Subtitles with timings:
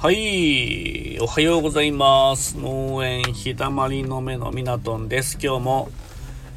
[0.00, 2.56] はい、おはようございます。
[2.56, 5.36] 農園ひだまりの目のみなとんです。
[5.42, 5.90] 今日も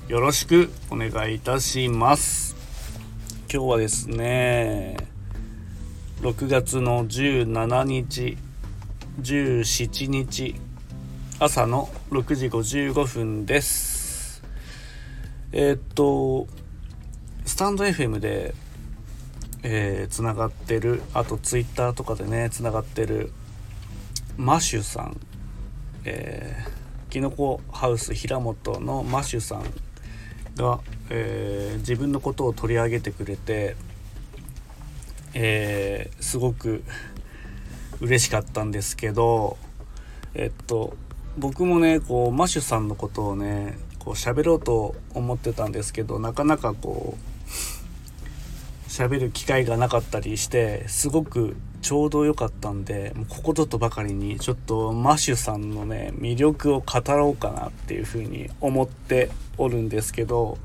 [0.07, 2.55] よろしくお願いいたします。
[3.51, 4.95] 今日はですね、
[6.19, 8.37] 6月の17日、
[9.21, 10.55] 17日、
[11.39, 14.43] 朝の6時55分です。
[15.51, 16.45] えー、っと、
[17.47, 18.53] スタンド FM で
[19.63, 21.01] えー、がってる。
[21.13, 23.31] あとツイッターとかでねつながってる。
[24.37, 25.19] マシュさん、
[26.05, 29.63] えー、キノコハウス平本のマシュさん
[30.55, 30.79] が、
[31.09, 33.75] えー、自分のことを取り上げてくれて、
[35.33, 36.83] えー、すごく
[37.99, 39.57] 嬉しかったんですけど
[40.33, 40.95] えっと
[41.37, 47.30] 僕もねこうマシュさんのことをねこう喋ろうと思ってたんですけどなかなかこう
[48.91, 60.57] 喋る機会がなかったりしてすごくちょうど良かったんでもうここぞとばかりにちょっとマシュさんのね魅力を語ろうかなっていうふうに思っておるんですけど、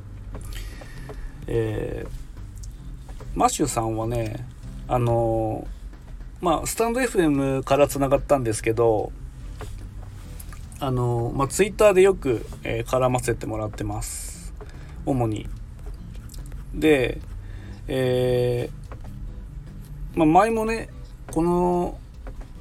[1.47, 4.45] えー、マシュさんはね
[4.89, 5.65] あの
[6.41, 9.13] まあスタンド FM からつながったんですけど
[10.81, 14.53] あのまあ、ツイッターでよく、え、絡ませてもらってます。
[15.07, 15.49] 主に。
[16.75, 17.19] で
[17.89, 20.89] えー、まあ、前もね
[21.31, 21.99] この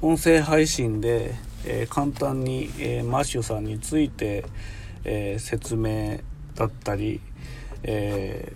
[0.02, 4.44] 音声配信で、えー、簡単に、えー、マッシュさんについて、
[5.04, 6.18] え説明
[6.54, 7.20] だったり、
[7.84, 8.52] え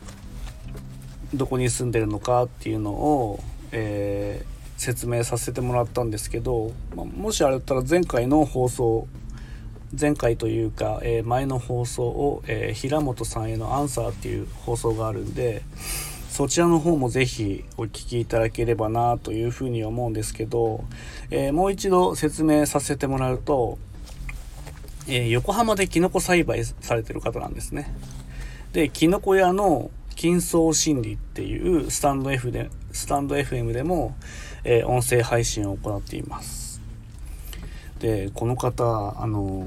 [1.33, 3.41] どこに住んでるのかっていうのを、
[3.73, 4.45] え
[4.77, 9.07] 説明させてもらったんですけど、まあ、もしあれだったら前回の放送
[9.99, 15.63] 前回というか、え前の放送を、え平本さんへのアンサーっていう放送があるんで
[16.31, 20.85] そちらの方もぜひお聞きいただければなというふうに思うんですけど、
[21.31, 23.79] えー、もう一度説明させてもらうと、
[25.09, 27.93] えー、横浜でキノコ栽培されてる方なんですね。
[28.73, 34.15] で、キノコ屋の金層心理っていうスタンド F で、スタンド FM でも、
[34.63, 36.81] えー、音声配信を行っています。
[37.99, 39.67] で、この方、あの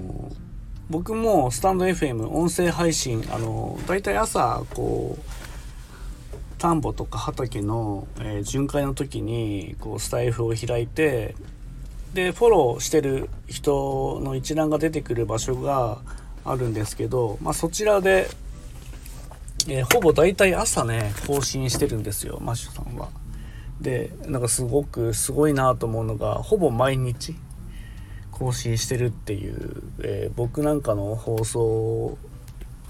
[0.89, 5.42] 僕もスタンド FM 音声配信、あのだいたい朝、こう、
[6.63, 11.35] 田んぼとか畑の、えー、巡回の時にこうスタイフを開いて
[12.13, 15.99] でフォローしてる人の一覧が出てくる場所が
[16.45, 18.29] あるんですけど、まあ、そちらで、
[19.67, 23.09] えー、ほぼ大体朝ね更新してるんですよマッシュさんは。
[23.81, 27.35] でなんかすごくすごいなと思うのがほぼ毎日
[28.31, 32.17] 更新してるっていう、えー、僕なんかの放送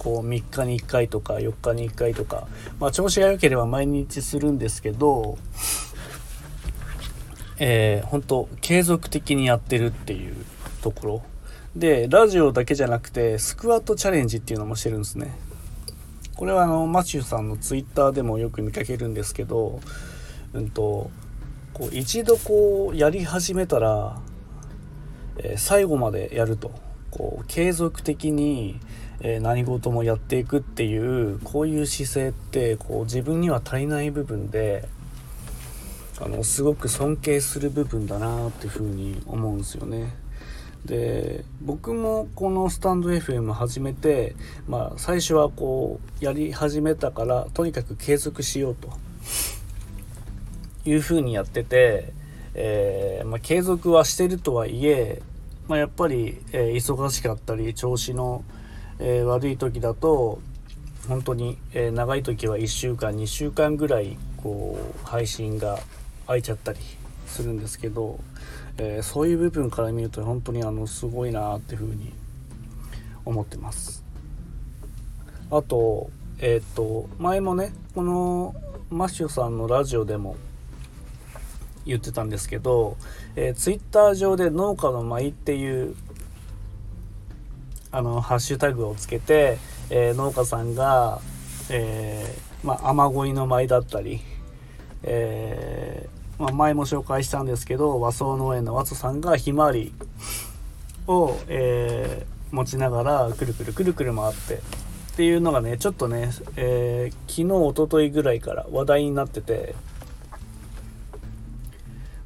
[0.03, 2.47] こう3日に1回とか4日に1回とか、
[2.80, 5.38] まあ、調子が良ければ毎日するんですけど、
[7.58, 10.36] えー、本当継続的にやってるっていう
[10.81, 11.24] ところ。
[11.75, 15.36] でラジオだけじゃなくてスクワットチャレンジっていうのもしてるんですね。
[16.35, 19.80] これはあのマチューさんのツイッターでもよく見かけるんですけど、
[20.53, 21.09] うんと、
[21.74, 24.20] こう一度こうやり始めたら、
[25.38, 26.72] えー、最後までやると。
[27.14, 28.80] こう継続的に
[29.23, 34.88] え何事もやっていくっていうこういう姿勢ってこう自分には足りない部分で
[36.22, 40.13] あのすごく尊敬する部分だなっていうふうに思うんですよね。
[40.85, 44.35] で僕もこのスタンド FM 始めて、
[44.67, 48.90] まあ、最初はこうやり始めたからとにかく継続しようと
[50.84, 52.11] いうふうにやってて、
[52.53, 55.22] えー、まあ、継続はしてるとはいえ、
[55.69, 58.44] まあ、やっぱり、え、忙しかったり調子の
[59.00, 60.40] えー、悪い時だと
[61.08, 65.80] 本当に、えー、長い時は1週間2週間ぐらいこう配信が
[66.28, 66.80] 空いちゃったり
[67.28, 68.20] するんですけど、
[68.78, 72.14] えー、そういう部分から見ると本当にあのすごいなっていうふうに
[73.26, 74.03] 思ってます。
[75.52, 76.09] あと
[76.40, 78.56] えっ、と前もねこの
[78.90, 80.35] マッシュさんのラジオでも
[81.85, 82.97] 言ってたんですけど、
[83.35, 85.96] えー、ツイッター上で農家の舞っていう
[87.93, 89.59] あのハッシュタグをつけて、
[89.91, 91.22] えー、農家さんが、
[91.69, 94.19] えー、まあ、雨乞いの舞だったり、
[95.03, 99.93] えー、まあ、前も紹介したんですけど和装農園の和さんがひまわり
[101.05, 104.59] を、え持ちながらくるくるくるくる回ってっ
[105.16, 109.75] ていうのがねちょっとね、え昨日おとといぐらいから話題になってて。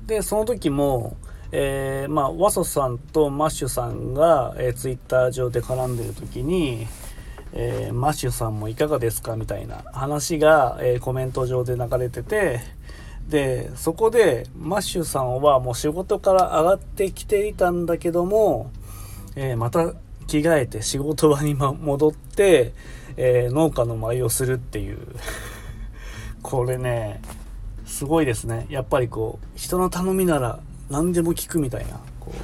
[0.05, 1.17] でその時も
[1.51, 6.88] えー、まあ、ワソさんとましゅさんが、えー、ツイッター上で絡んでる時に、
[7.53, 12.59] えー、ましゅさんもいかがですかみたいな話が、えー、コメント上で流れてて
[13.29, 18.71] でそこでましゅさんはもう仕事から上がってきていたんだけども、
[19.35, 19.93] えー、また
[20.27, 22.73] 着替えて仕事場にま戻って、
[23.15, 25.00] えー、農家の舞をするっていう。
[26.43, 27.21] これね
[27.85, 28.67] すごいですね。
[28.69, 30.59] やっぱりこう人の頼みなら
[30.89, 32.38] 何でも聞くみたいなこう、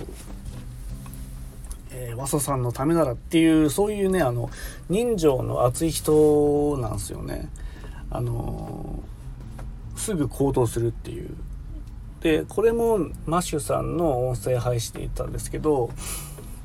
[1.92, 4.50] えー、和佐さんのためならっていうそういうねあの
[4.90, 7.50] 人情の熱い人なんですよね。
[8.10, 11.36] あのー、すぐ行動するっていう。
[12.22, 15.90] でこれもましゅさんの音声配信で言ったんですけど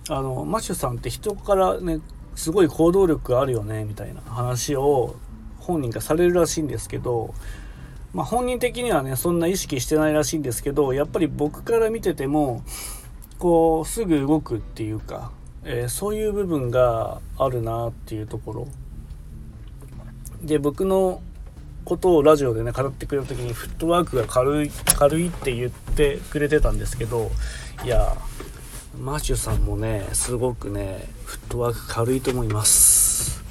[0.09, 2.01] あのましゅさんって人からね
[2.37, 5.17] すごい行動力あるよねみたいな話を
[5.59, 7.35] 本人がされるらしいんですけど、
[8.15, 12.65] まあ、本人的にはねそんな意識してないらしいんですけどやっぱり僕から見てても
[13.39, 15.31] こうすぐ動くっていうか、
[15.65, 18.69] えー、そういう部分があるなっていうところ。
[20.43, 21.21] で僕の
[21.85, 27.31] ことをラジオでね語ってくれる時にフットワークが軽い軽いって言ってくれてたんですけど
[27.85, 28.17] いや
[29.01, 33.43] マシュさんもねすごくねフットワーク軽いと思います。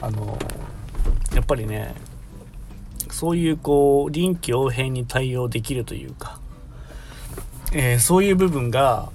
[0.00, 0.38] あの
[1.34, 1.94] やっぱりね
[3.18, 6.38] そういうこう臨機応変に対応できるというか、
[7.72, 9.10] えー、そういう部分が、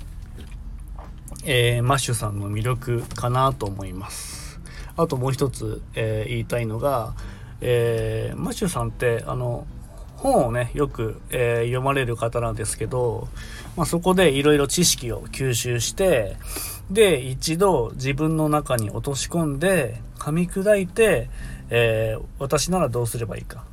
[1.46, 4.60] えー、マッシュさんの魅力かなと思います。
[4.98, 7.14] あともう一つ、えー、言いたいのが、
[7.62, 9.66] えマッシュさんってあの
[10.18, 13.30] 本をねよく、え、読まれる方なんですけど、
[13.78, 16.36] まあ、そこでいろいろ知識を吸収して
[16.92, 21.30] で一度自分の中に落とし込んで噛み砕いて、
[21.70, 23.64] えー、私ならどうすればいいか。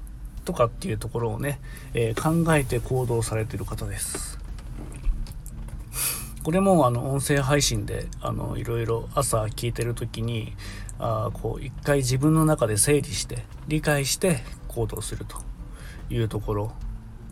[0.44, 1.60] とかっていうところをね、
[1.94, 4.38] えー、考えて行動されてる方です。
[6.42, 10.54] これもあの音声配信であのいろいろ朝聞いてる時に
[10.98, 14.38] あこう一回自分の中で整理して理解して
[14.68, 15.36] 行動すると
[16.08, 16.72] いうところ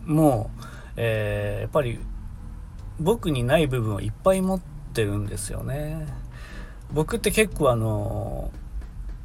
[0.05, 0.51] も、
[0.95, 1.99] えー、やっぱり
[2.99, 4.61] 僕にない部分をいっぱい持っ
[4.93, 6.05] てるんですよね。
[6.91, 8.51] 僕って結構あの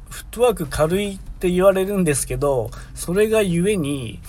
[0.09, 4.19] フットワーク軽いって言われるんですけどそれがゆえに、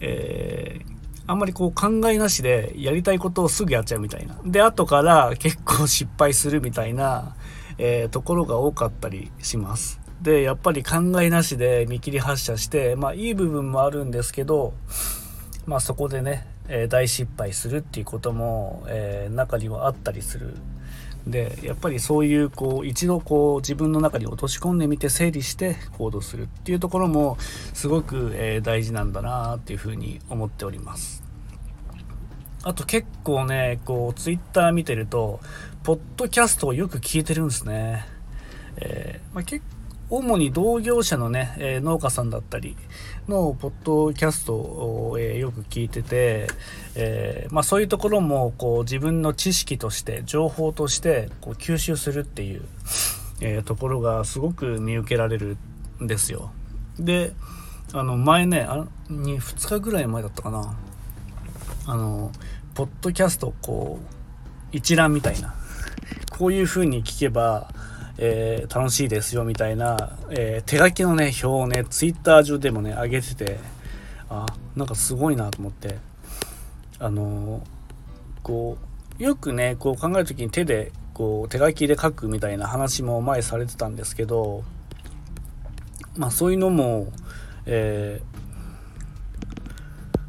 [0.00, 4.38] えー、あんまりこう考えなしでやりたいことをすぐやっちゃうみたいな。
[4.44, 7.36] で後から結構失敗するみたいな、
[7.78, 9.98] えー、ところが多かったりします。
[10.20, 14.74] でやっぱり考えなしで見切り発車してまあいい部分もあるんですけど
[15.64, 20.54] まあそこでね、えー、大失敗するっていうことも、えー、中にはあったりする。
[21.26, 27.36] でやっぱりそういうこう一度こう自分の中に落とし込んでみて整理して行動するっていうところも
[27.74, 31.22] すごく、えー、大事なんだなっていうふうに思っております。
[32.64, 35.40] あと結構ねこうツイッター見てると
[35.82, 38.06] ポッドキャストをよく聞いてるんですね。
[38.76, 39.64] えー、まあ、結
[40.14, 42.76] 主に同業者のね、えー、農家さんだったり
[43.28, 46.48] のポッドキャストを、えー、よく聞いてて、
[46.94, 52.62] えー、まあ、そういうところもこう自分の知識として情報としてこう吸収するっていう、
[53.40, 55.56] えところがすごく見受けられる
[56.02, 56.52] んですよ。
[56.98, 57.32] で
[57.94, 60.76] あの前ねあに2日ぐらい前だったかな
[61.86, 62.30] あの
[62.74, 64.06] ポッドキャストこう
[64.76, 65.54] 一覧みたいな
[66.30, 67.72] こういう風に聞けば
[68.18, 73.58] えー、楽しいですよみたいな、えー、手書きのね表をねツイッター上でもね上げてて
[74.28, 76.12] あなんかすごいなと思って。
[77.02, 77.62] あのー、
[78.44, 78.78] こ
[79.18, 84.62] うよくねこう考える時に手でこう手書きで書くみたいな話も前されてたんですけど
[86.16, 87.08] まあそういうのも、
[87.66, 88.22] え、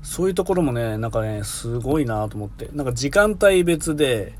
[0.01, 2.69] そういうところもねなんかねすごいなと思って。
[2.73, 4.33] なんか時間帯別で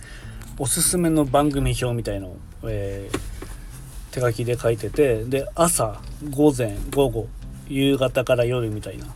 [0.58, 3.33] おすすめの番組表みたいのを、えー
[4.14, 7.28] 手書きで書いててで朝午前午後
[7.68, 9.08] 夕方から夜みたいな。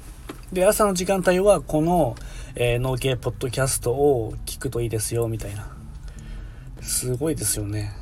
[0.52, 2.16] で朝の時間帯はこの、
[2.56, 5.68] えー、農系ポッドキャストを聞くといいですよみたいな。
[6.82, 7.94] すごいですよね。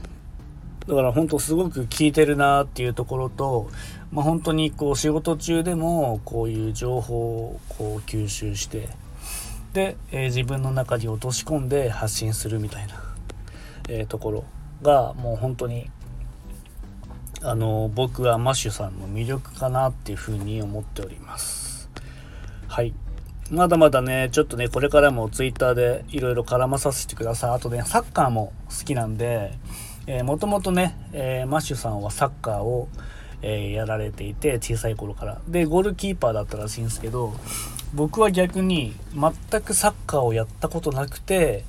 [0.88, 3.70] だから本当すごく聞いてるなっていうところと、
[4.12, 8.88] まあ、本当にこう仕事中でもこういう情報をこう吸収して
[9.74, 13.04] で、えー、自分の中に落とし込んで発信するみたいな、
[13.90, 14.46] えー、ところ
[14.84, 15.90] がもう本当に
[17.46, 21.90] あの僕はマッシュさんの魅力かなっていうふうに思っております。
[22.68, 22.94] はい。
[23.52, 27.52] まだまだねちょっとねこれからも Twitter でいろいろ絡まさせてください。
[27.52, 29.54] あとねサッカーも好きなんで、
[30.24, 32.90] もともとね、えー、マッシュさんはサッカーを、
[33.44, 35.40] えー、やられていて小さい頃から。
[35.48, 37.36] でゴールキーパーだったらしいんですけど
[37.94, 41.64] 僕は逆に全くサッカーをやったことなくて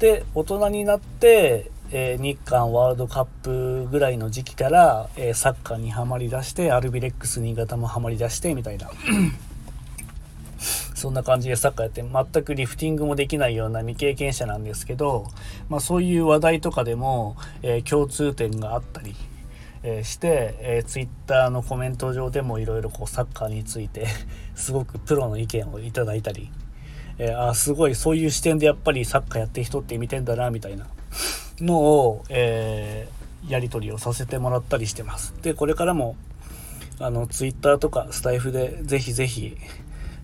[0.00, 8.90] で大人になってえー、日韓ワールドカップぐらいの時期から、えー、サッカーにはまりだしてアルビレックス新潟もはまりだしてみたいな。
[10.94, 15.26] そんな感じでサッカーやって全くリフティングもできないような未経験者なんですけど、
[15.68, 19.16] まあ、そういう話題とかでも、えー、共通点があったり、
[19.82, 24.06] え、して、えー、ツイッターのコメント上でもいろいろサッカーについて
[24.54, 26.52] すごくプロの意見をいただいたり、
[27.18, 30.86] え、あすごいそういう視点でやっぱりサッカーやってる人って見てんだなみたいな。
[31.64, 35.34] のを、えー、やり取りをさせてもらったりしてます。
[35.42, 36.16] でこれからも
[36.98, 39.56] あのツイッターとかスタイフでぜひぜひ、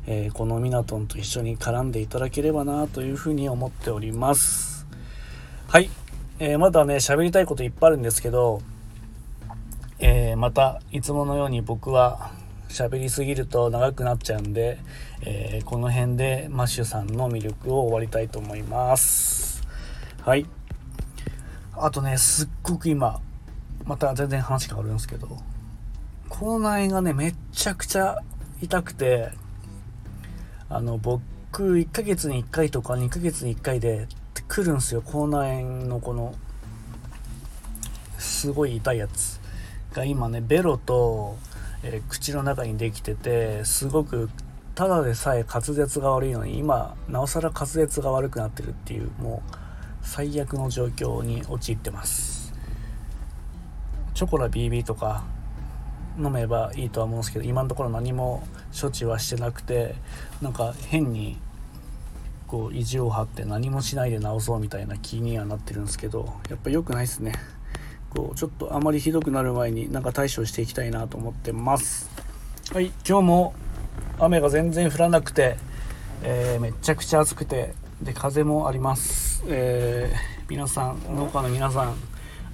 [0.07, 4.87] えー、このミナトンと一緒に絡んでいただければなというふうに思っております。
[5.69, 5.89] はい、
[6.39, 8.61] えー、まだね喋りたいこといっぱいあるんですけど、
[9.99, 12.31] えー、またいつものように僕は
[12.69, 14.79] 喋りすぎると長くなっちゃうんで、
[15.23, 19.63] えこの辺でマッシュさんの魅力を終わりたいと思います。
[20.21, 20.47] はい。
[21.79, 23.21] あとねすっごく今
[23.85, 25.29] また全然話変わるんですけど
[26.29, 28.19] 口内がねめっちゃくちゃ
[28.61, 29.31] 痛くて
[30.69, 31.23] あの僕
[31.77, 34.09] 1ヶ月に1回とか2ヶ月に1回で
[34.49, 36.35] 来るんですよ口内炎のこの
[38.19, 39.41] すごい痛いやつ。
[39.97, 41.37] が今ねベロと、
[41.83, 44.29] えー、口の中にできててすごく
[44.75, 49.51] ただでさえ滑舌が悪いのに今なおさら滑舌が悪くなってるっていうもう
[50.07, 52.55] 最悪の状況に陥ってます。
[54.15, 55.25] チョコラ BB とか
[56.19, 58.43] 飲めばいいとは思うんですけど今のところ何も
[58.81, 59.95] 処置はしてなくて
[60.41, 61.37] なんか変に
[62.47, 67.35] こう意地を張って何もしないで治そうみたいな気にはなってるんですけどやっぱ良くないですね。
[68.09, 72.09] こうちょっとあまりひどくなる前になんか対処していきたいなと思ってます。
[72.73, 73.55] はい今日も
[74.19, 75.59] 雨が全然降らなくて、
[76.23, 81.95] えー、めちゃくちゃ暑くてで風もあります、えー、皆さん農家の皆さん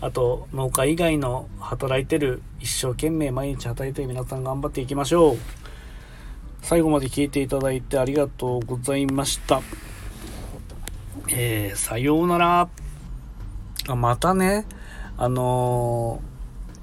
[0.03, 5.37] あと農家以外の働いてる一生懸命毎日働いてる皆さん頑張っていきましょう。
[6.61, 9.63] 最後まで聞いていただいてありがとうございました。
[11.29, 12.69] えー、さようなら。
[13.89, 14.67] あまたね
[15.17, 16.21] あの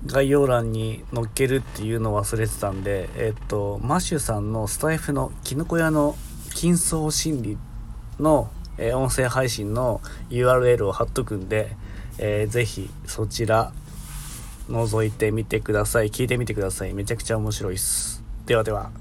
[0.06, 6.16] ー、概要欄に載っけるっていうの忘れてたんでえっ、とマッシュさんのスタイフのきのこ屋の
[6.56, 7.58] 金層心理っ
[8.20, 11.76] の、えー、音声配信の URL を貼っとくんで
[12.20, 13.72] えー、ぜひそちら
[14.70, 16.10] 覗いてみてください。
[16.10, 16.94] 聞いてみてください。
[16.94, 18.22] めちゃくちゃ面白いっす。
[18.46, 18.92] ではでは。